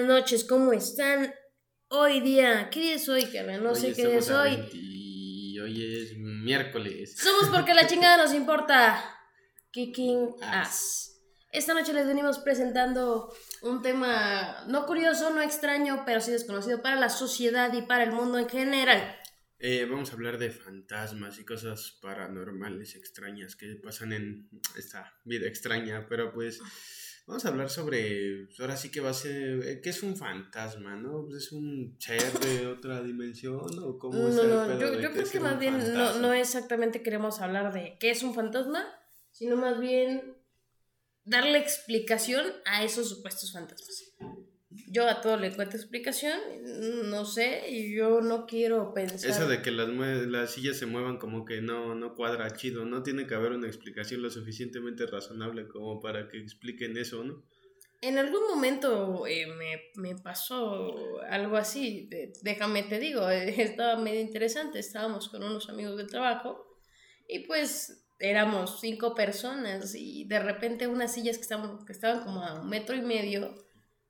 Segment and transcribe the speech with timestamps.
[0.00, 1.34] buenas noches, ¿cómo están?
[1.88, 3.62] Hoy día, ¿qué día es hoy, Carmen?
[3.62, 4.58] No sé qué día es hoy.
[4.72, 7.16] Y hoy es miércoles.
[7.18, 9.02] Somos porque la chingada nos importa.
[9.70, 11.20] Kicking ass.
[11.52, 16.96] Esta noche les venimos presentando un tema no curioso, no extraño, pero sí desconocido para
[16.96, 19.18] la sociedad y para el mundo en general.
[19.58, 25.46] Eh, vamos a hablar de fantasmas y cosas paranormales extrañas que pasan en esta vida
[25.46, 26.60] extraña, pero pues
[27.30, 30.96] vamos a hablar sobre, ahora sí que va a ser, eh, ¿qué es un fantasma,
[30.96, 31.26] no?
[31.26, 34.90] Pues, ¿Es un ser de otra dimensión o cómo es No, el no, pedo yo,
[34.96, 38.34] de yo creo que más bien no, no exactamente queremos hablar de qué es un
[38.34, 38.84] fantasma,
[39.30, 40.38] sino más bien
[41.24, 44.12] darle explicación a esos supuestos fantasmas.
[44.70, 46.38] Yo a todo le encuentro explicación,
[47.10, 49.30] no sé, y yo no quiero pensar.
[49.30, 53.02] Eso de que las, las sillas se muevan como que no, no cuadra chido, no
[53.02, 57.42] tiene que haber una explicación lo suficientemente razonable como para que expliquen eso, ¿no?
[58.02, 62.08] En algún momento eh, me, me pasó algo así,
[62.42, 66.64] déjame te digo, estaba medio interesante, estábamos con unos amigos del trabajo
[67.26, 72.44] y pues éramos cinco personas y de repente unas sillas que estaban, que estaban como
[72.44, 73.54] a un metro y medio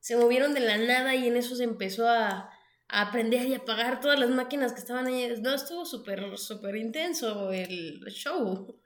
[0.01, 2.51] se movieron de la nada y en eso se empezó a,
[2.89, 5.33] a prender y apagar todas las máquinas que estaban ahí.
[5.41, 8.81] No, estuvo súper, súper intenso el show.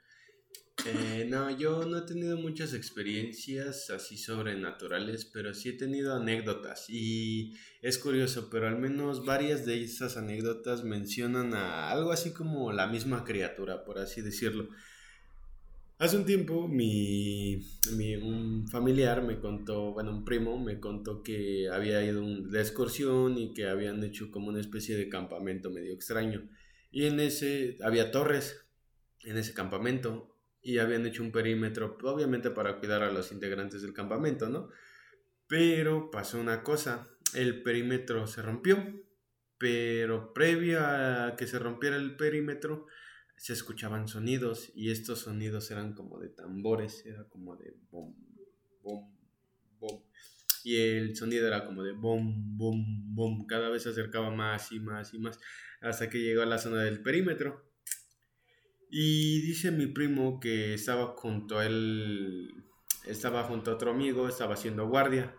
[0.87, 6.87] Eh, no, yo no he tenido muchas experiencias así sobrenaturales, pero sí he tenido anécdotas
[6.91, 12.71] y es curioso, pero al menos varias de esas anécdotas mencionan a algo así como
[12.73, 14.69] la misma criatura, por así decirlo.
[15.99, 17.65] Hace un tiempo mi,
[17.97, 18.14] mi-
[18.75, 23.55] familiar me contó, bueno, un primo me contó que había ido un- de excursión y
[23.55, 26.49] que habían hecho como una especie de campamento medio extraño.
[26.91, 28.61] Y en ese había torres
[29.25, 33.93] en ese campamento y habían hecho un perímetro, obviamente para cuidar a los integrantes del
[33.95, 34.69] campamento, ¿no?
[35.47, 38.77] Pero pasó una cosa, el perímetro se rompió,
[39.59, 42.87] pero previo a que se rompiera el perímetro
[43.37, 48.15] se escuchaban sonidos y estos sonidos eran como de tambores, era como de bom,
[48.85, 49.11] bom,
[49.81, 50.03] bom.
[50.63, 54.79] Y el sonido era como de bom, bom, bom, cada vez se acercaba más y
[54.79, 55.39] más y más
[55.81, 57.65] hasta que llegó a la zona del perímetro.
[58.91, 62.65] Y dice mi primo que estaba junto a él,
[63.07, 65.35] estaba junto a otro amigo, estaba haciendo guardia.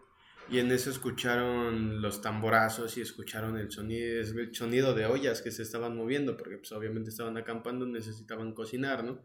[0.49, 5.49] Y en eso escucharon los tamborazos y escucharon el sonido, el sonido de ollas que
[5.49, 9.23] se estaban moviendo, porque pues obviamente estaban acampando, necesitaban cocinar, ¿no?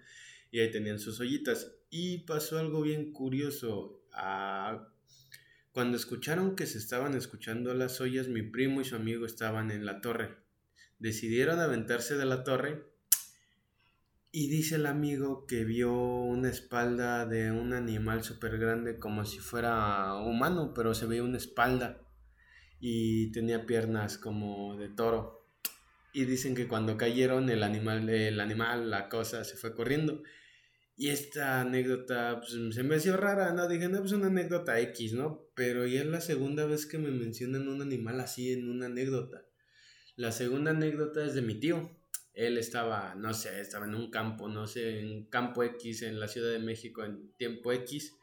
[0.50, 1.72] Y ahí tenían sus ollitas.
[1.90, 4.02] Y pasó algo bien curioso.
[5.72, 9.86] cuando escucharon que se estaban escuchando las ollas, mi primo y su amigo estaban en
[9.86, 10.36] la torre.
[10.98, 12.90] Decidieron aventarse de la torre
[14.32, 19.38] y dice el amigo que vio una espalda de un animal súper grande como si
[19.40, 22.00] fuera humano, pero se veía una espalda
[22.78, 25.48] y tenía piernas como de toro.
[26.12, 30.22] Y dicen que cuando cayeron el animal, el animal, la cosa se fue corriendo.
[31.00, 33.66] Y esta anécdota pues, se me hizo rara, ¿no?
[33.68, 35.46] Dije, no, pues una anécdota X, ¿no?
[35.54, 39.46] Pero ya es la segunda vez que me mencionan un animal así en una anécdota.
[40.16, 41.90] La segunda anécdota es de mi tío
[42.34, 46.28] él estaba, no sé, estaba en un campo, no sé, en campo X en la
[46.28, 48.16] Ciudad de México en tiempo X,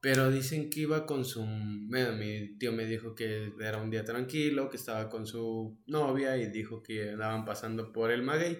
[0.00, 4.04] pero dicen que iba con su, bueno, mi tío me dijo que era un día
[4.04, 8.58] tranquilo, que estaba con su novia y dijo que andaban pasando por el maguey,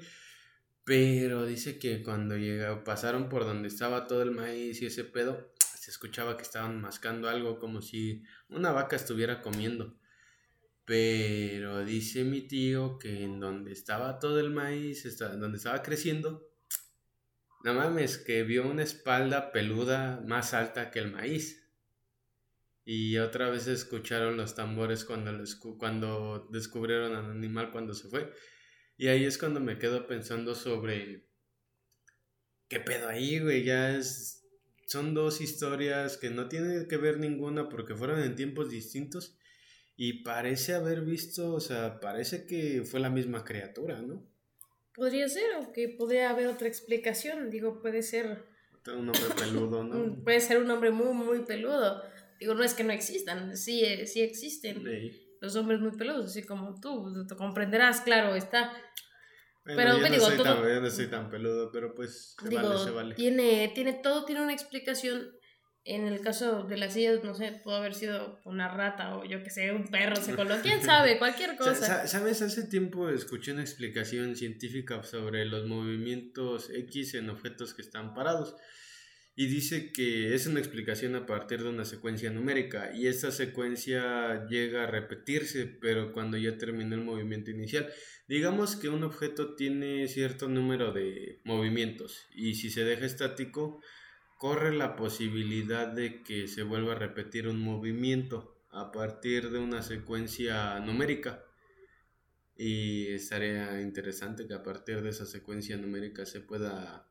[0.85, 5.53] pero dice que cuando llega, pasaron por donde estaba todo el maíz y ese pedo,
[5.79, 9.97] se escuchaba que estaban mascando algo como si una vaca estuviera comiendo.
[10.85, 16.47] Pero dice mi tío que en donde estaba todo el maíz, está- donde estaba creciendo,
[17.65, 21.67] no mames, que vio una espalda peluda más alta que el maíz.
[22.85, 25.33] Y otra vez escucharon los tambores cuando,
[25.79, 28.31] cuando descubrieron al animal cuando se fue.
[28.97, 31.27] Y ahí es cuando me quedo pensando sobre
[32.69, 33.65] qué pedo ahí, güey.
[33.65, 34.43] Ya es.
[34.87, 39.37] Son dos historias que no tienen que ver ninguna porque fueron en tiempos distintos.
[39.97, 44.27] Y parece haber visto, o sea, parece que fue la misma criatura, ¿no?
[44.95, 47.51] Podría ser, aunque podría haber otra explicación.
[47.51, 48.45] Digo, puede ser,
[48.87, 50.23] Un hombre peludo, ¿no?
[50.25, 52.03] puede ser un hombre muy, muy peludo.
[52.39, 55.24] Digo, no es que no existan, sí, eh, sí existen Ey.
[55.45, 58.73] Los hombres muy peludos, así como tú, tú comprenderás, claro, está.
[59.65, 61.95] Bueno, Pero, yo, me no digo, soy todo- tan, yo no soy tan peludo, pero
[61.95, 63.15] pues se Digo, vale, se vale.
[63.15, 65.31] tiene, tiene todo, tiene una explicación.
[65.87, 69.43] En el caso de las sillas, no sé, pudo haber sido una rata o yo
[69.43, 71.75] que sé, un perro se coló, quién sabe, cualquier Sa- cosa.
[71.75, 72.41] sa- ¿Sabes?
[72.41, 78.57] Hace tiempo escuché una explicación científica sobre los movimientos X en objetos que están parados.
[79.37, 84.47] Y dice que es una explicación a partir de una secuencia numérica y esta secuencia
[84.47, 87.93] llega a repetirse pero cuando ya terminó el movimiento inicial.
[88.29, 93.81] Digamos que un objeto tiene cierto número de movimientos y si se deja estático
[94.39, 99.83] corre la posibilidad de que se vuelva a repetir un movimiento a partir de una
[99.83, 101.45] secuencia numérica.
[102.57, 107.09] Y estaría interesante que a partir de esa secuencia numérica se pueda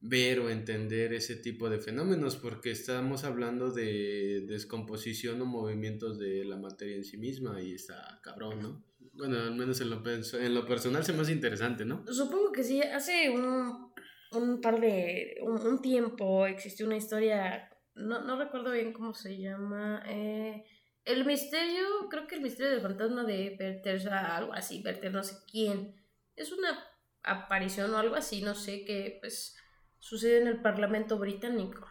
[0.00, 6.44] ver o entender ese tipo de fenómenos, porque estamos hablando de descomposición o movimientos de
[6.44, 8.84] la materia en sí misma y está cabrón, ¿no?
[9.12, 12.04] Bueno, al menos en lo, en lo personal se más interesante, ¿no?
[12.06, 13.92] Supongo que sí, hace un,
[14.32, 20.04] un par de, un, tiempo existió una historia, no, no recuerdo bien cómo se llama,
[20.06, 20.64] eh,
[21.04, 25.38] el misterio, creo que el misterio del fantasma de Werther, algo así, Werther no sé
[25.50, 25.96] quién,
[26.36, 26.78] es una
[27.24, 29.56] aparición o algo así, no sé, que pues
[29.98, 31.86] sucede en el Parlamento británico.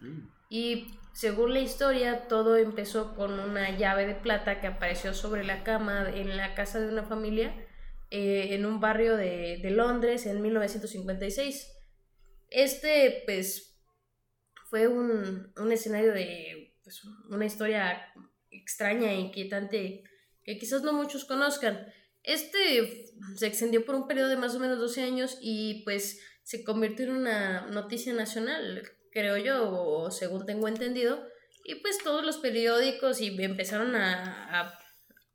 [0.00, 0.28] Mm.
[0.50, 5.64] Y según la historia, todo empezó con una llave de plata que apareció sobre la
[5.64, 7.54] cama en la casa de una familia
[8.10, 11.70] eh, en un barrio de, de, Londres en 1956.
[12.48, 13.78] Este, pues,
[14.70, 18.00] fue un, un escenario de pues, una historia
[18.50, 20.04] extraña e inquietante
[20.42, 21.86] que quizás no muchos conozcan.
[22.22, 23.06] Este
[23.36, 27.04] se extendió por un periodo de más o menos 12 años y pues se convirtió
[27.04, 31.22] en una noticia nacional, creo yo, o según tengo entendido,
[31.62, 34.72] y pues todos los periódicos y empezaron a,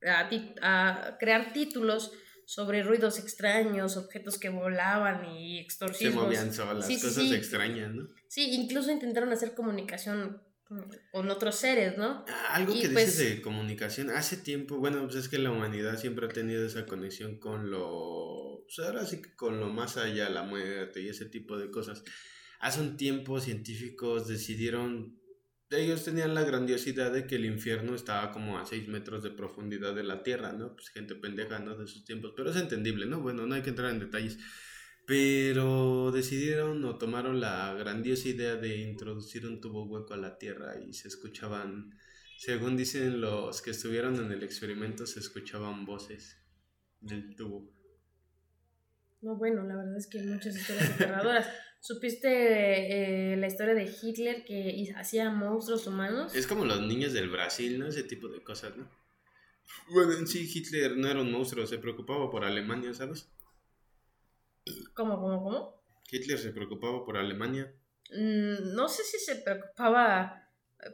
[0.01, 2.13] a, crear títulos
[2.47, 6.15] sobre ruidos extraños, objetos que volaban y extorsivos.
[6.15, 8.07] Se movían solas, cosas extrañas, ¿no?
[8.27, 10.41] Sí, incluso intentaron hacer comunicación
[11.11, 12.25] con otros seres, ¿no?
[12.49, 16.25] Algo que pues, dices de comunicación, hace tiempo, bueno, pues es que la humanidad siempre
[16.25, 20.43] ha tenido esa conexión con lo, pues ahora sí que con lo más allá, la
[20.43, 22.03] muerte y ese tipo de cosas.
[22.59, 25.19] Hace un tiempo científicos decidieron,
[25.69, 29.93] ellos tenían la grandiosidad de que el infierno estaba como a 6 metros de profundidad
[29.93, 30.73] de la Tierra, ¿no?
[30.75, 31.75] Pues gente pendeja, ¿no?
[31.75, 33.19] De esos tiempos, pero es entendible, ¿no?
[33.19, 34.37] Bueno, no hay que entrar en detalles.
[35.05, 40.79] Pero decidieron o tomaron la grandiosa idea de introducir un tubo hueco a la Tierra
[40.79, 41.91] y se escuchaban,
[42.37, 46.37] según dicen los que estuvieron en el experimento, se escuchaban voces
[47.01, 47.69] del tubo.
[49.23, 51.47] No, bueno, la verdad es que hay muchas historias aterradoras.
[51.79, 56.35] ¿Supiste eh, la historia de Hitler que hacía monstruos humanos?
[56.35, 57.87] Es como los niños del Brasil, ¿no?
[57.87, 58.89] Ese tipo de cosas, ¿no?
[59.89, 63.29] Bueno, en sí, Hitler no era un monstruo, se preocupaba por Alemania, ¿sabes?
[64.93, 65.83] ¿Cómo, cómo, cómo?
[66.11, 67.73] Hitler se preocupaba por Alemania.
[68.11, 70.42] Mm, no sé si se preocupaba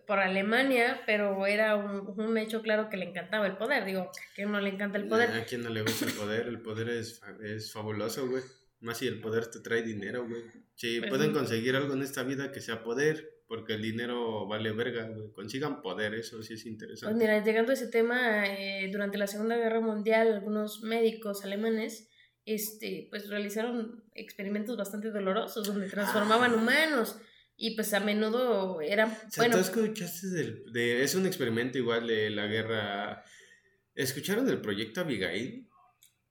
[0.06, 3.86] por Alemania, pero era un, hecho claro que le encantaba el poder.
[3.86, 5.32] Digo, ¿a quién no le encanta el poder?
[5.32, 6.48] ¿A quién no le gusta el poder?
[6.48, 8.44] El poder es, es fabuloso, güey.
[8.82, 10.44] Más si el poder te trae dinero, güey.
[10.76, 14.72] Si pues pueden conseguir algo en esta vida que sea poder, porque el dinero vale
[14.72, 15.32] verga, güey.
[15.34, 17.14] Consigan poder, eso sí es interesante.
[17.14, 22.10] Pues mira, llegando a ese tema, eh, durante la Segunda Guerra Mundial, algunos médicos alemanes
[22.46, 27.20] este, pues realizaron experimentos bastante dolorosos donde transformaban humanos
[27.62, 29.16] y pues a menudo eran...
[29.36, 33.26] bueno, ¿tú escuchaste del, de, es un experimento igual de la guerra...
[33.94, 35.68] ¿Escucharon del proyecto Abigail?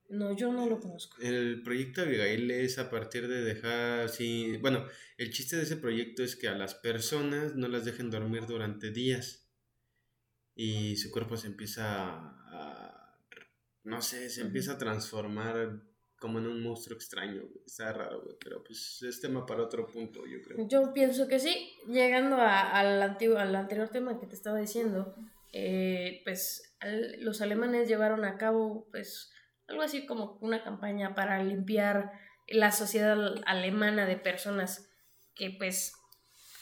[0.08, 1.20] No, yo no lo conozco.
[1.20, 4.86] El proyecto Abigail es a partir de dejar, sí, bueno,
[5.18, 8.90] el chiste de ese proyecto es que a las personas no las dejen dormir durante
[8.90, 9.50] días
[10.54, 13.20] y su cuerpo se empieza a,
[13.84, 15.82] no sé, se empieza a transformar
[16.18, 18.36] como en un monstruo extraño, Está raro, güey.
[18.42, 20.66] Pero pues es tema para otro punto, yo creo.
[20.68, 21.72] Yo pienso que sí.
[21.86, 25.14] Llegando al, antiguo, al anterior tema que te estaba diciendo,
[25.52, 26.76] eh, pues
[27.18, 29.30] los alemanes llevaron a cabo, pues,
[29.66, 32.12] algo así como una campaña para limpiar
[32.48, 34.90] la sociedad alemana de personas
[35.34, 35.92] que, pues,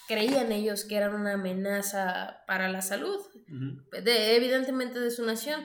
[0.08, 3.20] creían ellos que eran una amenaza para la salud,
[4.02, 5.64] de, evidentemente de su nación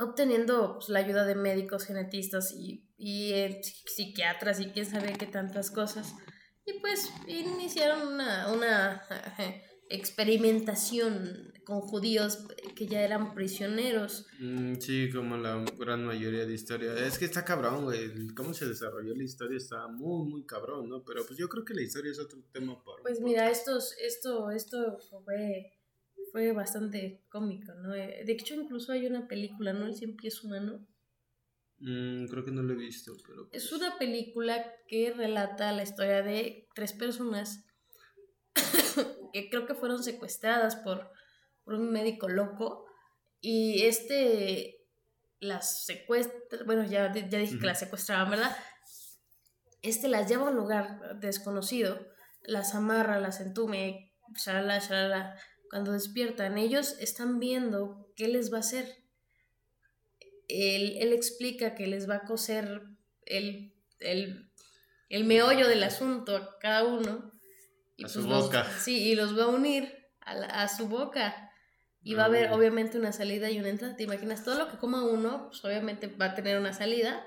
[0.00, 5.26] obteniendo pues, la ayuda de médicos, genetistas y, y eh, psiquiatras y quién sabe qué
[5.26, 6.14] tantas cosas.
[6.64, 9.02] Y pues iniciaron una, una
[9.88, 14.26] experimentación con judíos que ya eran prisioneros.
[14.38, 16.98] Mm, sí, como la gran mayoría de historias.
[17.00, 18.28] Es que está cabrón, güey.
[18.34, 21.04] Cómo se desarrolló la historia está muy, muy cabrón, ¿no?
[21.04, 22.82] Pero pues yo creo que la historia es otro tema.
[22.82, 25.72] Por pues mira, estos, esto, esto fue
[26.32, 27.94] fue bastante cómico, ¿no?
[27.94, 29.86] Eh, de hecho, incluso hay una película, ¿no?
[29.86, 30.84] El cien pies humano.
[31.78, 33.42] Mm, creo que no lo he visto, pero...
[33.52, 37.64] Es pues una película que relata la historia de tres personas
[39.32, 41.10] que creo que fueron secuestradas por,
[41.64, 42.86] un médico loco
[43.40, 44.80] y este
[45.38, 48.56] las secuestra, bueno, ya, ya dije que las secuestraban, ¿verdad?
[49.80, 52.12] Este las lleva a un lugar desconocido
[52.44, 55.36] las amarra, las entume, shalala, shalala.
[55.72, 58.94] Cuando despiertan, ellos están viendo qué les va a hacer.
[60.48, 62.82] Él, él explica que les va a coser
[63.24, 64.50] el, el,
[65.08, 67.32] el meollo del asunto a cada uno.
[68.04, 68.66] A su los- boca.
[68.80, 71.50] sí, y los va a unir a, la- a su boca.
[72.02, 72.54] Y va a haber Ah.
[72.54, 73.96] obviamente una salida y una entrada.
[73.96, 74.44] ¿Te imaginas?
[74.44, 77.24] Todo lo que coma uno, pues obviamente va a tener una salida.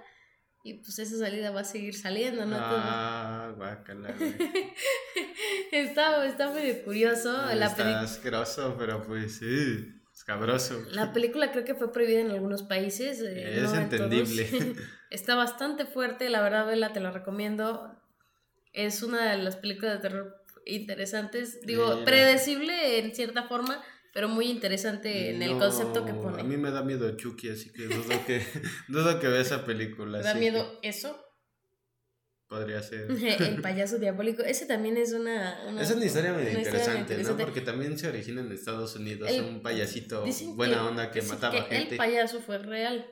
[0.68, 2.58] Y pues esa salida va a seguir saliendo, ¿no?
[2.60, 4.34] Ah, guácala, güey.
[5.72, 7.32] está, está muy curioso.
[7.54, 10.84] La, Está asqueroso, pero pues sí, escabroso.
[10.92, 13.22] la película creo que fue prohibida en algunos países.
[13.22, 14.02] eh, Es no en todos.
[14.02, 14.76] entendible.
[15.12, 17.96] está bastante fuerte, la verdad, Vela, te la recomiendo.
[18.74, 21.62] Es una de las películas de terror interesantes.
[21.62, 23.84] Digo, predecible en cierta forma,
[24.16, 26.40] pero muy interesante en el concepto que pone.
[26.40, 28.42] A mí me da miedo Chucky, así que dudo que,
[28.88, 30.20] dudo que vea esa película.
[30.22, 31.22] ¿Te da miedo eso?
[32.48, 33.12] Podría ser.
[33.42, 34.42] el payaso diabólico.
[34.42, 35.60] Ese también es una.
[35.68, 37.44] una- Es una historia medio historia interesante, interesante.
[37.44, 37.46] ¿no?
[37.46, 41.76] Porque también se origina en Estados Unidos El- un payasito buena onda que mataba que
[41.76, 41.96] gente.
[41.96, 43.06] El payaso fue real.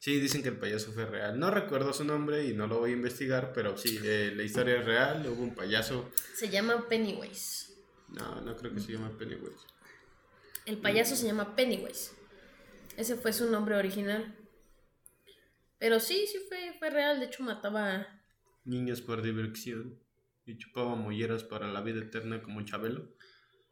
[0.00, 1.38] Sí, dicen que el payaso fue real.
[1.38, 4.80] No recuerdo su nombre y no lo voy a investigar, pero sí, eh, la historia
[4.80, 5.24] es real.
[5.28, 6.10] Hubo un payaso.
[6.34, 7.68] Se llama Pennywise.
[8.08, 9.64] No, no creo que se llame Pennywise.
[10.70, 12.12] El payaso se llama Pennywise.
[12.96, 14.36] Ese fue su nombre original.
[15.78, 17.18] Pero sí, sí fue, fue real.
[17.18, 18.06] De hecho, mataba.
[18.64, 19.98] Niños por diversión.
[20.46, 23.16] Y chupaba molleras para la vida eterna como Chabelo.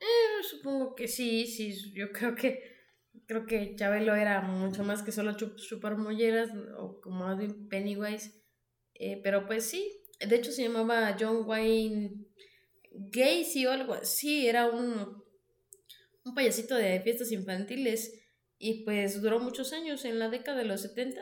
[0.00, 1.92] Eh, supongo que sí, sí.
[1.94, 2.76] Yo creo que.
[3.26, 6.50] Creo que Chabelo era mucho más que solo chup- chupar molleras.
[6.78, 7.26] O como
[7.70, 8.42] Pennywise.
[8.94, 9.88] Eh, pero pues sí.
[10.26, 12.26] De hecho, se llamaba John Wayne
[12.92, 14.48] Gacy o algo así.
[14.48, 15.17] Era un.
[16.28, 18.12] Un payasito de fiestas infantiles.
[18.58, 20.04] Y pues duró muchos años.
[20.04, 21.20] En la década de los 70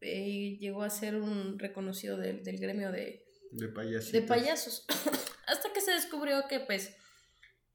[0.00, 4.86] eh, llegó a ser un reconocido del, del gremio de, De de payasos.
[5.46, 6.94] Hasta que se descubrió que pues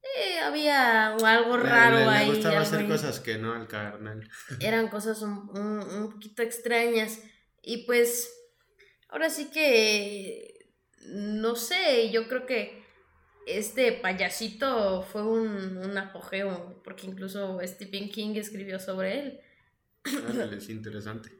[0.02, 2.28] eh, había algo Le- raro le, le ahí.
[2.30, 2.88] gustaba hacer ahí.
[2.88, 4.28] cosas que no al carnal.
[4.60, 7.20] Eran cosas un, un- un poquito extrañas.
[7.62, 8.30] Y pues
[9.08, 10.68] ahora sí que
[11.06, 12.83] no sé, yo creo que
[13.46, 19.40] este payasito fue un, un apogeo, porque incluso Stephen King escribió sobre él.
[20.28, 21.30] Árale, es interesante.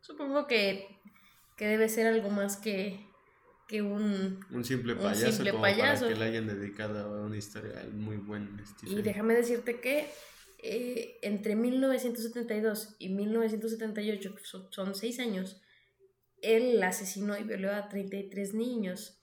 [0.00, 0.86] Supongo que,
[1.56, 3.06] que debe ser algo más que,
[3.68, 4.40] que un...
[4.50, 6.04] Un simple Un payaso, simple como payaso.
[6.06, 8.48] para que le hayan dedicado a una historia muy buena.
[8.82, 10.08] Y déjame decirte que
[10.60, 15.60] eh, entre 1972 y 1978, que son, son seis años,
[16.42, 19.17] él asesinó y violó a 33 niños.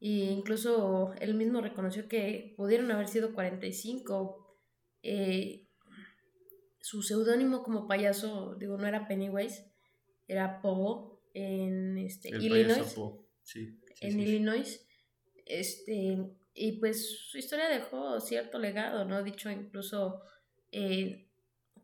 [0.00, 4.56] Y incluso él mismo reconoció que pudieron haber sido 45.
[5.02, 5.68] Eh,
[6.80, 9.70] su seudónimo como payaso, digo, no era Pennywise,
[10.26, 13.26] era Pogo en este, El Illinois Po.
[13.42, 14.20] Sí, sí, en sí.
[14.20, 14.86] Illinois.
[15.46, 16.18] Este,
[16.54, 19.22] y pues su historia dejó cierto legado, ¿no?
[19.22, 20.22] Dicho incluso
[20.72, 21.27] eh,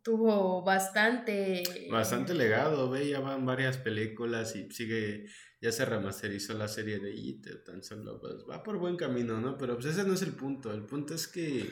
[0.05, 1.63] tuvo bastante...
[1.91, 5.25] Bastante legado, ve, ya van varias películas y sigue,
[5.61, 9.57] ya se remasterizó la serie de It, tan solo pues va por buen camino, ¿no?
[9.57, 11.69] Pero pues ese no es el punto, el punto es que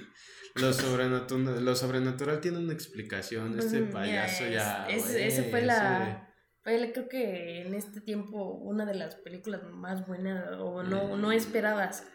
[0.55, 4.87] lo sobrenatural, lo sobrenatural tiene una explicación, este Mm, ya, payaso es- ya...
[4.89, 6.29] es- ese fue ese- la...
[6.63, 11.33] Fue, creo que en este tiempo una de las películas más buenas o no, no
[11.33, 12.07] esperadas.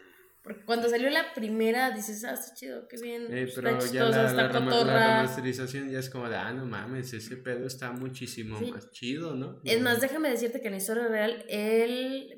[0.48, 3.26] Porque cuando salió la primera dices, ah, está chido, qué bien.
[3.30, 5.16] Eh, está pero ya chistosa, la, está la rema- la cotorra".
[5.20, 8.70] remasterización ya es como de, ah, no mames, ese pedo está muchísimo Sí.
[8.72, 9.60] más chido, ¿no?
[9.64, 12.34] Es más, déjame decirte que en la historia real, él,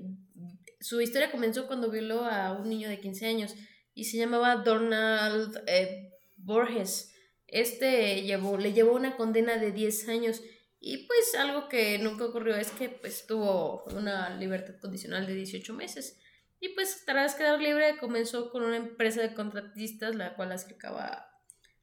[0.80, 3.54] su historia comenzó cuando violó a un niño de 15 años
[3.94, 7.14] y se llamaba Donald eh, Borges.
[7.46, 10.42] Este llevó, le llevó una condena de 10 años
[10.80, 15.74] y pues algo que nunca ocurrió es que pues tuvo una libertad condicional de 18
[15.74, 16.18] meses.
[16.60, 21.26] Y pues tras quedar libre comenzó con una empresa de contratistas la cual acercaba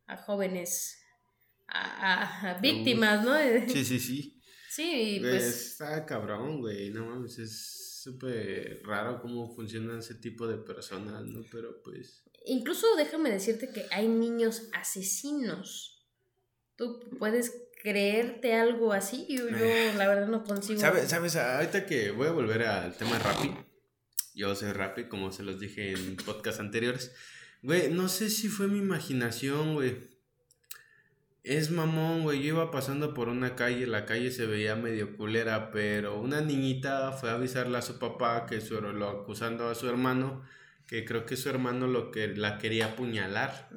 [0.05, 0.99] a jóvenes,
[1.67, 3.33] a, a- a víctimas, ¿no?
[3.67, 4.41] Sí, sí, sí.
[4.69, 5.43] Sí, pues...
[5.71, 11.41] Está cabrón, güey, no mames, es súper raro cómo funcionan ese tipo de personas, ¿no?
[11.51, 12.23] Pero pues...
[12.45, 16.05] Incluso déjame decirte que hay niños asesinos.
[16.75, 19.25] ¿Tú puedes creerte algo así?
[19.27, 19.57] Yo, yo
[19.97, 20.79] la verdad no consigo.
[20.79, 21.09] ¿Sabes?
[21.09, 21.35] ¿Sabes?
[21.35, 23.51] Ahorita que voy a volver al tema Rappi.
[24.37, 27.11] Yo soy Rappi, como se los dije en podcast anteriores.
[27.63, 29.97] Güey, no sé si fue mi imaginación, güey.
[31.43, 32.43] Es mamón, güey.
[32.43, 37.13] Yo iba pasando por una calle, la calle se veía medio culera, pero una niñita
[37.13, 40.43] fue a avisarle a su papá que su, lo acusando a su hermano,
[40.85, 43.69] que creo que su hermano lo que la quería apuñalar.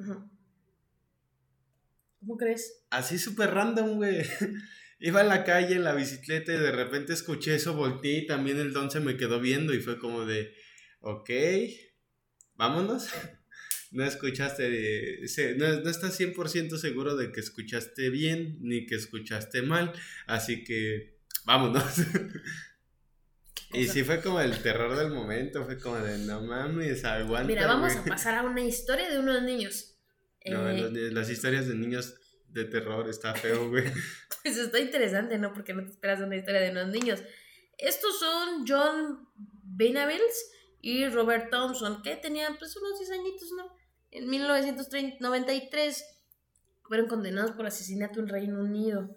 [2.19, 2.85] ¿Cómo crees?
[2.91, 4.21] Así súper random, güey.
[5.03, 8.59] Iba en la calle en la bicicleta y de repente escuché eso, volteé y también
[8.59, 10.53] el don se me quedó viendo y fue como de,
[11.01, 11.29] ok,
[12.55, 13.07] vámonos.
[13.93, 15.19] No escuchaste,
[15.57, 19.91] no, no estás 100% seguro de que escuchaste bien ni que escuchaste mal,
[20.27, 21.83] así que vámonos.
[23.73, 27.47] Y sí fue como el terror del momento, fue como de no mames, aguanta.
[27.47, 29.97] Mira, vamos a pasar a una historia de unos niños.
[30.45, 32.15] No, eh, las historias de niños
[32.51, 33.85] de terror está feo, güey.
[34.43, 35.53] pues está interesante, ¿no?
[35.53, 37.21] Porque no te esperas una historia de unos niños.
[37.77, 39.27] Estos son John
[39.63, 43.75] Benavides y Robert Thompson, que tenían pues unos 10 añitos, ¿no?
[44.11, 46.05] En 1993
[46.83, 49.15] fueron condenados por asesinato en Reino Unido.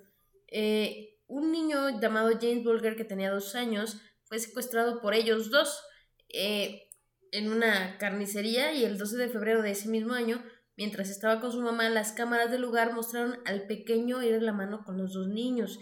[0.48, 5.82] Eh, un niño llamado James Bulger, que tenía dos años, fue secuestrado por ellos dos
[6.28, 6.88] eh,
[7.32, 10.44] en una carnicería y el 12 de febrero de ese mismo año,
[10.76, 14.52] mientras estaba con su mamá, las cámaras del lugar mostraron al pequeño ir de la
[14.52, 15.78] mano con los dos niños.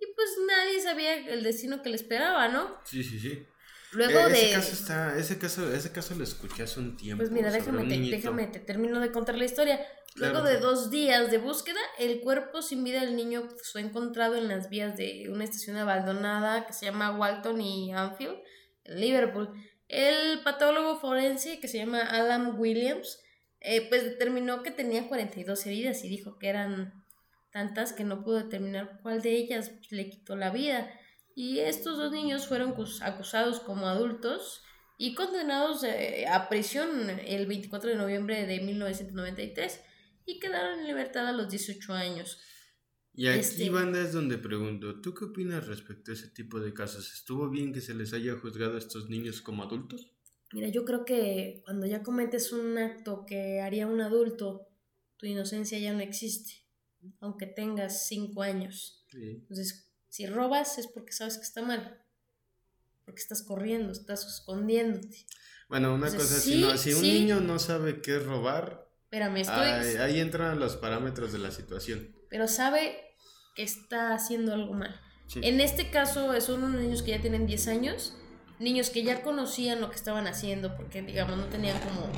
[0.00, 2.78] Y pues nadie sabía el destino que le esperaba, ¿no?
[2.84, 3.46] Sí, sí, sí.
[3.92, 7.22] Luego eh, ese Caso está, ese, caso, ese caso lo escuché hace un tiempo.
[7.22, 9.80] Pues mira, déjame, te, déjame, te termino de contar la historia.
[10.14, 14.48] Luego de dos días de búsqueda, el cuerpo sin vida del niño fue encontrado en
[14.48, 18.36] las vías de una estación abandonada que se llama Walton y Anfield,
[18.84, 19.50] en Liverpool.
[19.88, 23.22] El patólogo forense, que se llama Alan Williams,
[23.64, 27.04] eh, pues determinó que tenía 42 heridas y dijo que eran
[27.52, 30.90] tantas que no pudo determinar cuál de ellas le quitó la vida.
[31.34, 34.62] Y estos dos niños fueron acusados como adultos
[34.98, 39.80] y condenados eh, a prisión el 24 de noviembre de 1993
[40.26, 42.40] y quedaron en libertad a los 18 años.
[43.14, 43.70] Y aquí, este...
[43.70, 47.12] banda, es donde pregunto, ¿tú qué opinas respecto a ese tipo de casos?
[47.12, 50.11] ¿Estuvo bien que se les haya juzgado a estos niños como adultos?
[50.52, 54.68] Mira, yo creo que cuando ya cometes un acto que haría un adulto,
[55.16, 56.66] tu inocencia ya no existe,
[57.20, 59.06] aunque tengas 5 años.
[59.12, 62.02] Entonces, si robas es porque sabes que está mal,
[63.04, 65.26] porque estás corriendo, estás escondiéndote.
[65.68, 69.98] Bueno, una cosa, si, si un niño no sabe qué es robar, Espérame, estoy...
[69.98, 72.16] Ahí, entran los parámetros de la situación.
[72.30, 72.96] Pero sabe
[73.54, 74.98] que está haciendo algo mal.
[75.34, 78.16] En este caso son unos niños que ya tienen 10 años,
[78.62, 82.08] niños que ya conocían lo que estaban haciendo, porque digamos no tenían como,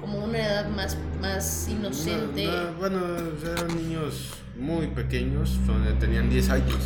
[0.00, 2.48] como una edad más, más inocente.
[2.78, 3.00] bueno,
[3.42, 5.58] eran niños muy pequeños,
[6.00, 6.78] tenían 10 años,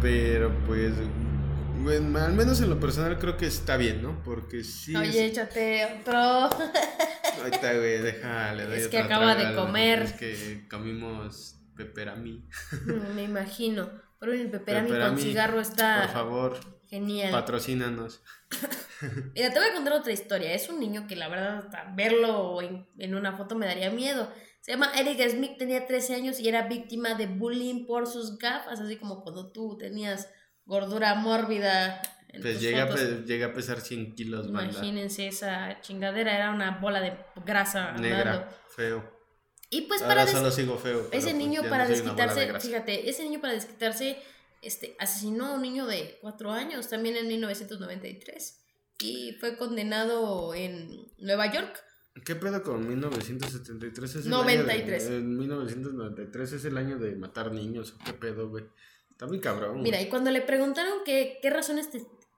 [0.00, 0.92] pero pues
[1.82, 4.22] bueno, al menos en lo personal creo que está bien, ¿no?
[4.22, 4.94] Porque sí.
[4.94, 6.16] Oye, échate otro.
[6.18, 8.76] Ahorita, güey, déjale.
[8.76, 10.02] es que acaba de comer.
[10.02, 12.46] Es que comimos peperami.
[12.86, 13.90] Mm, me imagino.
[14.20, 16.02] Pero el peperami, con cigarro está.
[16.02, 16.81] Por favor.
[16.92, 17.30] Genial.
[17.30, 18.20] Patrocínanos.
[19.34, 20.52] Mira, te voy a contar otra historia.
[20.52, 21.64] Es un niño que la verdad,
[21.96, 24.30] verlo en, en una foto me daría miedo.
[24.60, 28.78] Se llama Eric Smith, tenía 13 años y era víctima de bullying por sus gafas,
[28.78, 30.28] así como cuando tú tenías
[30.66, 32.02] gordura mórbida.
[32.42, 32.82] pues llega
[33.46, 34.48] a, pesar 100 kilos.
[34.48, 37.92] Imagínense esa chingadera, era una bola de grasa.
[37.92, 39.02] Negra, feo.
[39.70, 41.08] Y pues para solo sigo feo.
[41.10, 44.18] Ese pues niño para desquitarse, fíjate, ese niño para desquitarse
[44.62, 48.60] este, asesinó a un niño de 4 años también en 1993
[49.00, 51.82] y fue condenado en Nueva York.
[52.24, 54.14] ¿Qué pedo con 1973?
[54.14, 55.02] Es el 93.
[55.02, 57.96] Año de, en 1993 es el año de matar niños.
[58.04, 58.64] ¿Qué pedo, güey?
[59.10, 59.82] Está muy cabrón.
[59.82, 61.88] Mira, y cuando le preguntaron qué razones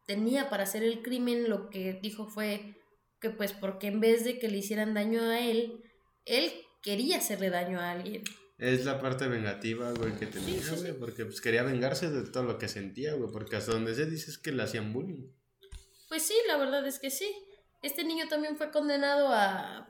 [0.07, 2.77] tenía para hacer el crimen, lo que dijo fue
[3.21, 5.83] que pues porque en vez de que le hicieran daño a él,
[6.25, 8.23] él quería hacerle daño a alguien.
[8.59, 12.59] Es la parte vengativa, güey, que tenía, güey, porque pues quería vengarse de todo lo
[12.59, 15.29] que sentía, güey, porque hasta donde se dice es que le hacían bullying.
[16.09, 17.29] Pues sí, la verdad es que sí.
[17.83, 19.89] Este niño también fue condenado a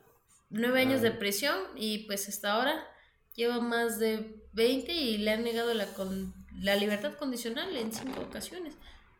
[0.49, 2.87] nueve años de prisión y pues hasta ahora
[3.35, 8.23] lleva más de 20 y le han negado la, con la libertad condicional en cinco
[8.23, 8.75] ocasiones.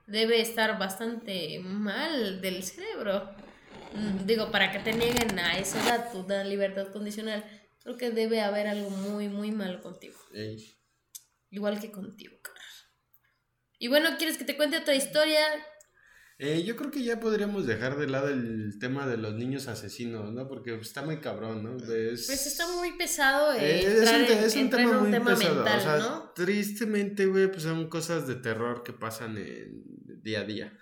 [0.07, 3.31] Debe estar bastante mal del cerebro.
[3.95, 7.45] Mm, digo, para que te nieguen a esa edad tu libertad condicional,
[7.85, 10.19] creo que debe haber algo muy, muy malo contigo.
[11.51, 12.61] Igual que contigo, cara.
[13.79, 15.41] Y bueno, ¿quieres que te cuente otra historia?
[16.39, 20.33] Eh, yo creo que ya podríamos dejar de lado el tema de los niños asesinos,
[20.33, 20.49] ¿no?
[20.49, 21.77] Porque está muy cabrón, ¿no?
[21.77, 23.53] Pues está muy pesado.
[23.55, 25.63] Eh, es, un, tema muy pesado.
[25.63, 29.85] o sea, tristemente, güey, pues son cosas de terror que pasan en
[30.23, 30.79] día a día.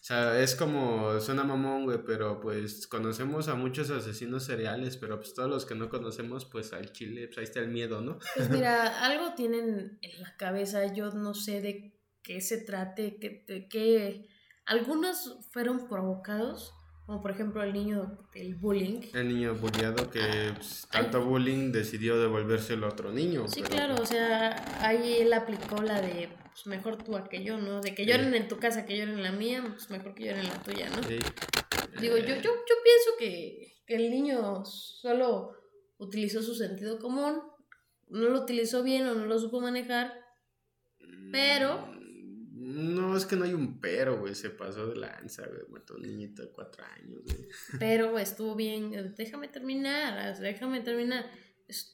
[0.00, 5.18] O sea, es como, suena mamón, güey, pero pues conocemos a muchos asesinos seriales, pero
[5.18, 8.18] pues todos los que no conocemos, pues al chile, pues ahí está el miedo, ¿no?
[8.36, 13.44] Pues mira, algo tienen en la cabeza, yo no sé de qué se trate, qué,
[13.46, 14.28] de qué
[14.68, 16.74] algunos fueron provocados,
[17.08, 19.00] como por ejemplo el niño del bullying.
[19.14, 23.48] El niño bulliado que ah, pues, tanto bullying decidió devolverse al otro niño.
[23.48, 27.56] Sí, claro, o sea, ahí él aplicó la de pues mejor tú a que yo,
[27.56, 27.80] ¿no?
[27.80, 30.40] De que lloren en tu casa, que lloren en la mía, pues mejor que lloren
[30.40, 31.02] en la tuya, ¿no?
[31.02, 31.18] Sí.
[31.98, 35.52] Digo, yo, yo, yo pienso que, que el niño solo
[35.96, 37.40] utilizó su sentido común,
[38.08, 40.12] no lo utilizó bien o no lo supo manejar,
[41.32, 41.90] pero...
[42.68, 44.34] No, es que no hay un pero, güey.
[44.34, 45.62] Se pasó de lanza, güey.
[45.70, 47.48] Mató a un niñito de cuatro años, güey.
[47.78, 49.14] Pero estuvo bien.
[49.16, 51.30] Déjame terminar, déjame terminar.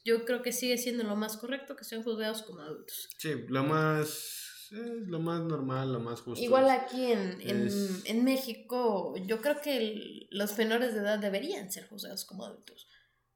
[0.03, 3.09] Yo creo que sigue siendo lo más correcto que sean juzgados como adultos.
[3.17, 6.43] Sí, lo más lo más normal, lo más justo.
[6.43, 7.69] Igual aquí en, en,
[8.05, 12.87] en México, yo creo que los menores de edad deberían ser juzgados como adultos.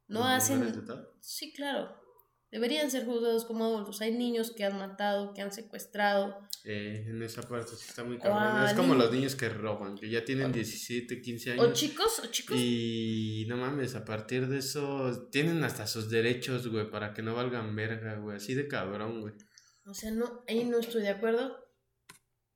[0.08, 0.60] No hacen...
[0.72, 1.08] De edad?
[1.22, 1.99] Sí, claro.
[2.52, 4.02] Deberían ser juzgados como adultos.
[4.02, 6.40] Hay niños que han matado, que han secuestrado.
[6.64, 8.66] Eh, en esa parte sí está muy cabrón.
[8.66, 11.66] es como los niños que roban, que ya tienen 17, 15 años.
[11.66, 12.58] O chicos, o chicos.
[12.60, 17.36] Y no mames, a partir de eso tienen hasta sus derechos, güey, para que no
[17.36, 18.38] valgan verga, güey.
[18.38, 19.36] Así de cabrón, güey.
[19.86, 21.56] O sea, no, ahí no estoy de acuerdo.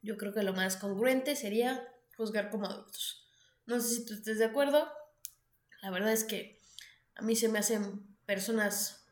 [0.01, 3.27] Yo creo que lo más congruente sería juzgar como adultos.
[3.67, 4.87] No sé si tú estés de acuerdo.
[5.83, 6.61] La verdad es que
[7.15, 9.02] a mí se me hacen personas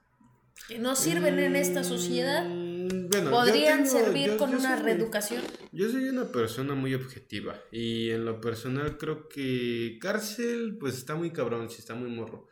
[0.68, 5.42] que no sirven en esta sociedad mm, podrían servir con una reeducación.
[5.72, 11.16] Yo soy una persona muy objetiva y en lo personal creo que cárcel pues está
[11.16, 12.48] muy cabrón, si está muy morro.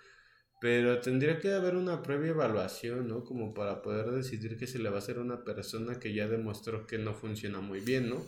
[0.62, 3.24] Pero tendría que haber una previa evaluación, ¿no?
[3.24, 6.28] Como para poder decidir que se le va a hacer a una persona que ya
[6.28, 8.28] demostró que no funciona muy bien, ¿no?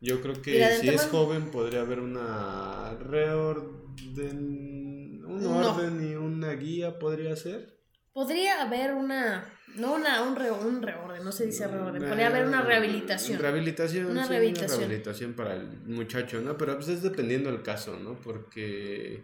[0.00, 4.34] Yo creo que si es joven podría haber una reorden,
[5.24, 7.77] un orden y una guía podría ser.
[8.18, 12.62] Podría haber una, no una, un, un reorden, no se dice reorden, podría haber una
[12.62, 13.38] rehabilitación.
[13.38, 14.70] Rehabilitación, una rehabilitación.
[14.70, 16.58] Una rehabilitación para el muchacho, ¿no?
[16.58, 18.20] Pero pues es dependiendo del caso, ¿no?
[18.20, 19.22] Porque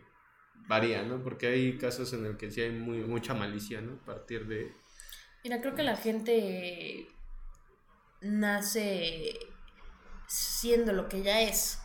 [0.68, 1.20] varía, ¿no?
[1.24, 3.94] Porque hay casos en el que sí hay muy, mucha malicia, ¿no?
[3.94, 4.72] A partir de...
[5.42, 7.08] Mira, creo que la gente
[8.20, 9.36] nace
[10.28, 11.80] siendo lo que ya es.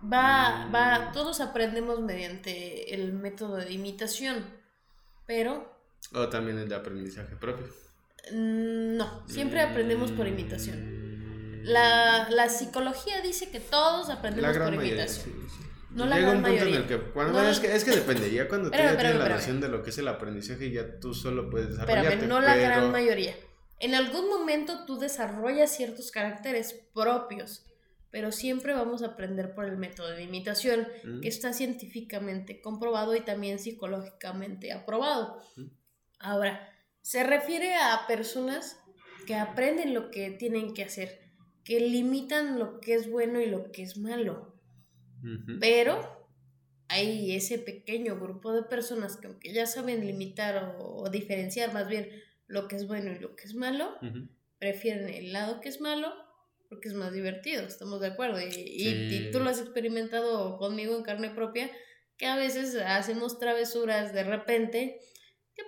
[0.00, 1.12] Va, va, mm.
[1.12, 4.46] todos aprendemos mediante el método de imitación,
[5.26, 5.79] pero
[6.12, 7.66] o también el de aprendizaje propio.
[8.32, 11.62] Mm, no, siempre aprendemos por imitación.
[11.62, 15.40] La, la psicología dice que todos aprendemos por imitación.
[15.90, 18.48] No la Llega un punto en el que, cuando, es, que, es que depende, ya
[18.48, 21.50] cuando tú ya tienes la noción de lo que es el aprendizaje, ya tú solo
[21.50, 22.26] puedes desarrollarte.
[22.26, 23.34] No la gran mayoría.
[23.80, 27.64] En algún momento tú desarrollas ciertos caracteres propios,
[28.10, 30.86] pero siempre vamos a aprender por el método de imitación,
[31.22, 35.42] que está científicamente comprobado y también psicológicamente aprobado.
[36.20, 38.78] Ahora, se refiere a personas
[39.26, 41.18] que aprenden lo que tienen que hacer,
[41.64, 44.54] que limitan lo que es bueno y lo que es malo.
[45.60, 46.28] Pero
[46.88, 52.08] hay ese pequeño grupo de personas que aunque ya saben limitar o, diferenciar más bien
[52.46, 53.98] lo que es bueno y lo que es malo,
[54.58, 56.12] prefieren el lado que es malo
[56.70, 58.40] porque es más divertido, estamos de acuerdo.
[58.40, 61.68] Y, y, tú lo has experimentado conmigo en carne propia,
[62.16, 65.00] que a veces hacemos travesuras de repente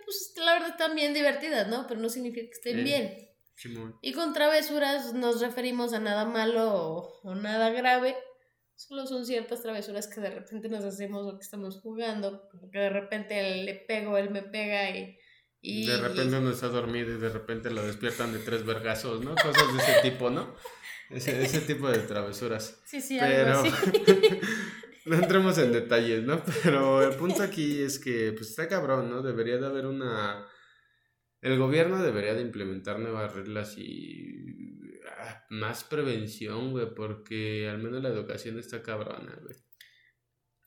[0.04, 1.86] pues la verdad están bien divertidas, ¿no?
[1.86, 3.28] Pero no significa que estén bien.
[4.00, 8.16] Y con travesuras nos referimos a nada malo o, nada grave.
[8.74, 12.48] Solo son ciertas travesuras que de repente nos hacemos o que estamos jugando.
[12.72, 15.16] Que de repente le pego, él me pega y...
[15.60, 19.34] y de repente uno está dormido y de repente lo despiertan de tres vergazos, ¿no?
[19.36, 20.56] Cosas de ese tipo, ¿no?
[21.10, 22.80] Ese, ese tipo de travesuras.
[22.84, 23.60] Sí, sí, Pero...
[23.60, 24.40] algo así.
[25.04, 26.42] no entremos en detalles, ¿no?
[26.62, 29.22] Pero el punto aquí es que, pues está cabrón, ¿no?
[29.22, 30.46] Debería de haber una...
[31.40, 34.32] El gobierno debería de implementar nuevas reglas y
[35.18, 39.56] ah, más prevención, güey, porque al menos la educación está cabrona, güey.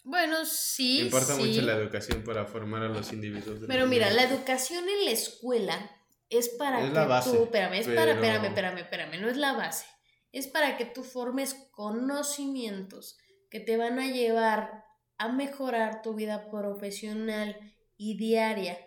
[0.03, 1.01] Bueno, sí.
[1.01, 3.59] Importa mucho la educación para formar a los individuos.
[3.67, 5.91] Pero mira, la educación en la escuela
[6.29, 9.37] es para es que la base, tú, espérame, es para, espérame, espérame, espérame, no es
[9.37, 9.85] la base.
[10.31, 13.17] Es para que tú formes conocimientos
[13.55, 14.83] que te van a llevar
[15.17, 17.57] a mejorar tu vida profesional
[17.95, 18.77] y diaria.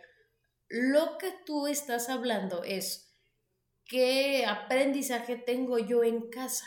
[0.68, 3.14] Lo que tú estás hablando es
[3.86, 6.66] qué aprendizaje tengo yo en casa.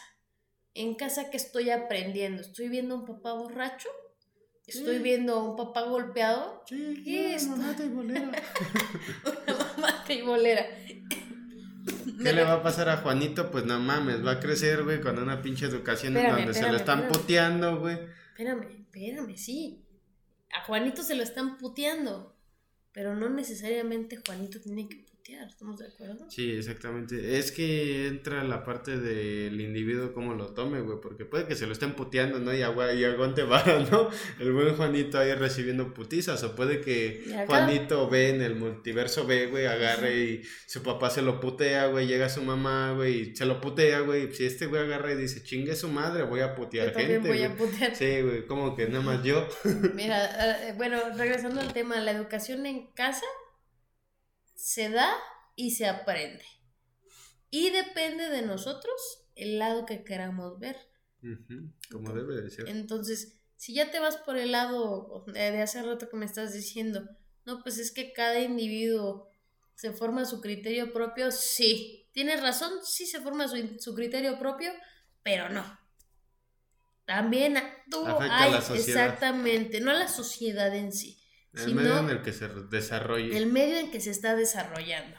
[0.73, 2.41] En casa que estoy aprendiendo.
[2.41, 3.89] ¿Estoy viendo a un papá borracho?
[4.65, 6.63] ¿Estoy viendo a un papá golpeado?
[6.65, 7.47] Sí, ¿Qué es?
[7.47, 8.31] Mamá bolera.
[9.45, 10.65] una mamá bolera.
[12.23, 13.51] ¿Qué le va a pasar a Juanito?
[13.51, 16.77] Pues no mames, va a crecer, güey, con una pinche educación en donde se lo
[16.77, 17.97] están puteando, güey.
[18.29, 19.83] Espérame, espérame, sí.
[20.53, 22.35] A Juanito se lo están puteando.
[22.93, 26.25] Pero no necesariamente Juanito tiene que ¿estamos de acuerdo?
[26.29, 27.37] Sí, exactamente.
[27.37, 31.67] Es que entra la parte del individuo cómo lo tome, güey, porque puede que se
[31.67, 32.53] lo estén puteando, ¿no?
[32.53, 34.09] Y, agua, y aguante vara, ¿no?
[34.39, 39.47] El buen Juanito ahí recibiendo putizas, o puede que Juanito ve en el multiverso ve,
[39.47, 43.45] güey, agarre y su papá se lo putea, güey, llega su mamá, güey, y se
[43.45, 46.93] lo putea, güey, si este güey agarra y dice, chingue su madre, voy a putear
[46.93, 47.95] gente, voy a putear.
[47.95, 49.47] Sí, güey, como que nada más yo.
[49.93, 53.25] Mira, eh, bueno, regresando al tema, la educación en casa
[54.61, 55.11] se da
[55.55, 56.45] y se aprende.
[57.49, 60.77] Y depende de nosotros el lado que queramos ver.
[61.91, 62.69] como debe de ser.
[62.69, 67.09] Entonces, si ya te vas por el lado de hace rato que me estás diciendo,
[67.43, 69.31] no, pues es que cada individuo
[69.73, 72.07] se forma su criterio propio, sí.
[72.11, 74.71] Tienes razón, sí se forma su, su criterio propio,
[75.23, 75.79] pero no.
[77.05, 77.57] También
[77.89, 81.20] tú hay, exactamente, no a la sociedad en sí,
[81.53, 83.37] el medio en el que se desarrolla.
[83.37, 85.17] El medio en que se está desarrollando.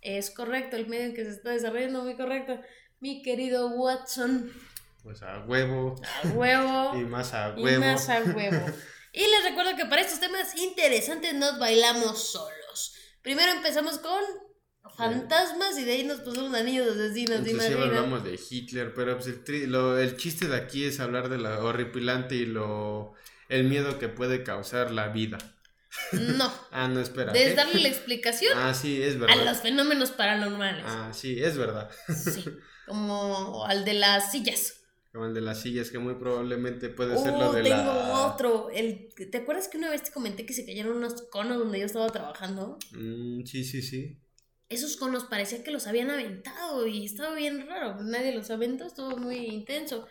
[0.00, 2.60] Es correcto, el medio en que se está desarrollando, muy correcto.
[3.00, 4.50] Mi querido Watson.
[5.02, 5.94] Pues a huevo.
[6.02, 6.92] A huevo.
[7.00, 7.68] y más a huevo.
[7.68, 8.66] Y más a huevo.
[9.12, 12.94] y les recuerdo que para estos temas interesantes nos bailamos solos.
[13.22, 14.22] Primero empezamos con
[14.96, 17.40] fantasmas y de ahí nos pusimos anillos de asesinos.
[17.40, 21.38] Inclusive hablamos de Hitler, pero pues el, lo, el chiste de aquí es hablar de
[21.38, 23.14] lo horripilante y lo
[23.48, 25.38] el miedo que puede causar la vida.
[26.12, 26.52] No.
[26.70, 27.32] ah, no, espera.
[27.32, 28.56] Debes darle la explicación.
[28.56, 29.40] Ah, sí, es verdad.
[29.40, 30.84] A los fenómenos paranormales.
[30.86, 31.90] Ah, sí, es verdad.
[32.08, 32.44] sí.
[32.86, 34.80] Como al de las sillas.
[35.12, 37.92] Como el de las sillas, que muy probablemente puede ser lo oh, de tengo
[38.26, 38.68] otro.
[38.70, 41.86] El, ¿Te acuerdas que una vez te comenté que se cayeron unos conos donde yo
[41.86, 42.78] estaba trabajando?
[42.90, 44.18] Mm, sí, sí, sí.
[44.68, 48.02] Esos conos parecía que los habían aventado y estaba bien raro.
[48.02, 50.06] Nadie los aventó, estuvo muy intenso.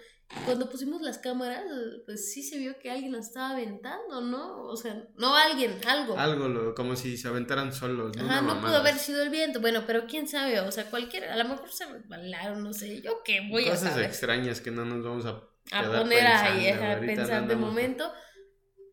[0.45, 1.63] Cuando pusimos las cámaras,
[2.05, 4.63] pues sí se vio que alguien las estaba aventando, ¿no?
[4.63, 6.17] O sea, no alguien, algo.
[6.17, 8.23] Algo, como si se aventaran solos, ¿no?
[8.23, 11.37] Ajá, no pudo haber sido el viento, bueno, pero quién sabe, o sea, cualquiera, a
[11.37, 13.93] lo mejor se resbalaron, no sé, yo qué voy a saber.
[13.93, 18.11] Cosas extrañas que no nos vamos a, a poner ahí, a pensar de momento.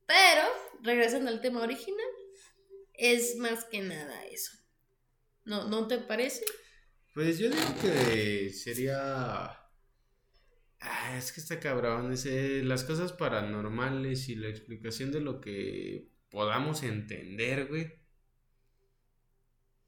[0.06, 0.42] Pero,
[0.82, 2.06] regresando al tema original,
[2.94, 4.52] es más que nada eso.
[5.44, 6.44] ¿No, ¿No te parece?
[7.14, 9.59] Pues yo digo que sería
[10.80, 12.12] Ah, es que está cabrón.
[12.12, 18.00] Ese, las cosas paranormales y la explicación de lo que podamos entender, güey.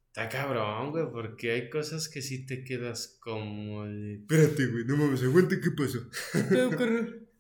[0.09, 4.17] Está cabrón, güey, porque hay cosas que sí te quedas como de...
[4.17, 6.01] Espérate, güey, no mames, aguante, ¿qué pasó?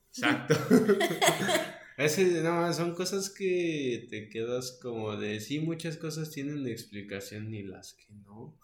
[0.08, 0.54] Exacto.
[1.98, 5.40] Ese, no, son cosas que te quedas como de...
[5.40, 8.58] Sí, muchas cosas tienen explicación y las que no.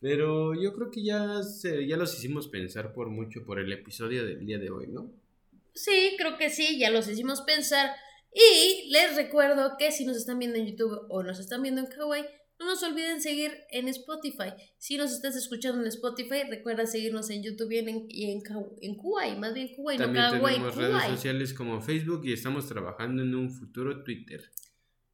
[0.00, 4.44] Pero yo creo que ya, ya los hicimos pensar por mucho por el episodio del
[4.44, 5.10] día de hoy, ¿no?
[5.74, 7.90] Sí, creo que sí, ya los hicimos pensar.
[8.34, 11.86] Y les recuerdo que si nos están viendo en YouTube o nos están viendo en
[11.86, 12.24] Kawaii,
[12.58, 14.52] no nos olviden seguir en Spotify.
[14.78, 19.38] Si nos estás escuchando en Spotify, recuerda seguirnos en YouTube y en, y en, Kawaii,
[19.38, 20.56] más bien Kawaii, También no Kawaii.
[20.56, 24.50] Tenemos redes sociales como Facebook y estamos trabajando en un futuro Twitter.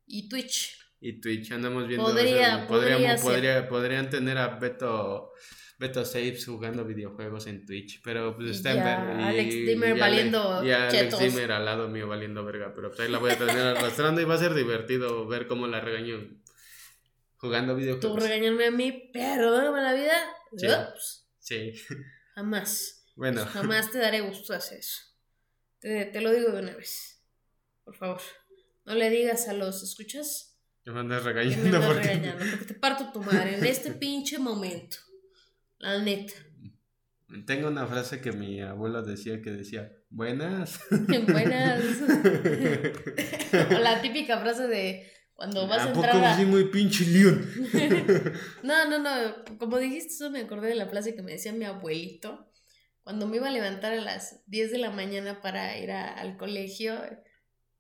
[0.07, 1.53] Y Twitch y Twitch.
[1.53, 2.07] Andamos viendo.
[2.07, 5.33] Podría, podrían tener a Beto.
[5.79, 9.29] Beto Saves jugando videojuegos en Twitch, pero pues está en verga.
[9.29, 10.65] Alex Dimmer valiendo.
[10.65, 13.59] Y Alex Dimmer al lado mío valiendo verga, pero pues ahí la voy a tener
[13.59, 16.41] arrastrando y va a ser divertido ver cómo la regaño
[17.35, 18.15] jugando videojuegos.
[18.15, 20.15] Tú regañarme a mí, pero la vida.
[20.57, 20.69] Sí.
[21.41, 21.97] sí.
[22.37, 23.05] Jamás.
[23.17, 23.45] Bueno.
[23.45, 25.01] Jamás te daré gusto hacer eso.
[25.81, 27.25] Te, te lo digo de una vez.
[27.83, 28.21] Por favor.
[28.85, 30.52] No le digas a los, ¿escuchas?
[30.91, 31.81] Me andas regañando.
[31.81, 32.09] Me porque...
[32.09, 34.97] regañando porque te parto tu madre en este pinche momento.
[35.79, 36.35] La neta.
[37.47, 40.81] Tengo una frase que mi abuelo decía que decía, buenas.
[41.29, 41.83] buenas.
[43.71, 46.45] o la típica frase de cuando vas a, a entrar a...
[46.45, 47.49] muy pinche león?
[48.63, 49.59] no, no, no.
[49.59, 52.49] Como dijiste eso me acordé de la frase que me decía mi abuelito.
[53.03, 57.01] Cuando me iba a levantar a las 10 de la mañana para ir al colegio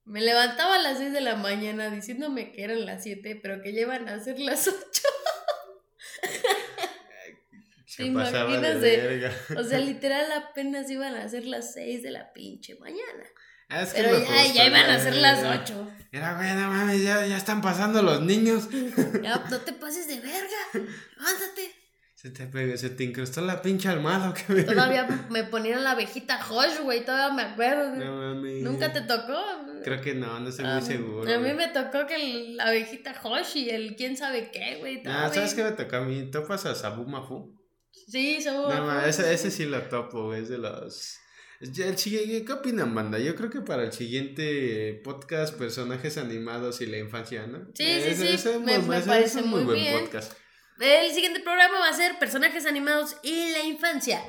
[0.04, 3.72] me levantaba a las 6 de la mañana diciéndome que eran las 7, pero que
[3.72, 4.78] llevan a ser las 8.
[7.86, 12.74] Se imaginas de, O sea, literal apenas iban a ser las 6 de la pinche
[12.76, 13.24] mañana.
[13.68, 15.90] Ah, es que pero ya, ya, iban a ser las 8.
[16.10, 18.68] Era, güey, no mames, ya, ya están pasando los niños.
[19.22, 20.56] Ya, no te pases de verga.
[20.72, 21.81] Levántate.
[22.22, 24.32] Se te, se te incrustó la pinche almohada.
[24.32, 27.96] Que Todavía me ponían la abejita Josh, güey, todavía me acuerdo.
[27.96, 28.60] No mami.
[28.60, 29.42] ¿Nunca te tocó?
[29.82, 31.34] Creo que no, no estoy muy seguro.
[31.34, 35.02] A mí me tocó que la abejita Josh y el quién sabe qué, güey.
[35.04, 36.30] Ah, ¿sabes qué me tocó a mí?
[36.30, 37.58] ¿Topas a Sabu Mafu?
[37.90, 41.18] Sí, Sabu No, ese, ese sí lo topo, güey, es de los...
[41.74, 43.18] ¿Qué opinan, banda?
[43.18, 47.66] Yo creo que para el siguiente podcast, personajes animados y la infancia, ¿no?
[47.74, 48.48] Sí, sí, sí.
[48.64, 50.08] me, parece muy, bien.
[50.80, 54.22] El siguiente programa va a ser personajes animados y la infancia.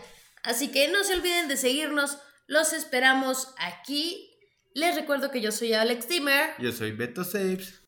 [0.44, 2.18] Así que no se olviden de seguirnos.
[2.48, 4.30] Los esperamos aquí.
[4.74, 6.52] Les recuerdo que yo soy Alex Timmer.
[6.60, 7.82] Yo soy Beto Saves.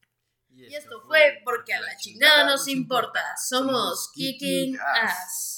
[0.49, 3.21] Y esto fue porque a la chingada nos importa.
[3.37, 5.54] Somos Kicking Ass.